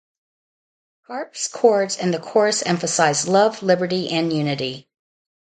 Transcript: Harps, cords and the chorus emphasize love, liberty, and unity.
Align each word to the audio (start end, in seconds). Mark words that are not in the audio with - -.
Harps, 1.07 1.47
cords 1.47 1.95
and 1.97 2.11
the 2.11 2.17
chorus 2.17 2.63
emphasize 2.63 3.27
love, 3.27 3.61
liberty, 3.61 4.09
and 4.09 4.33
unity. 4.33 4.89